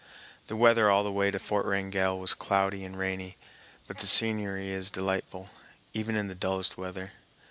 [0.47, 3.37] The weather all the way to Fort Wrangell was cloudy and rainy,
[3.87, 5.51] but the scenery is delightful
[5.93, 7.11] even in the dullest weather.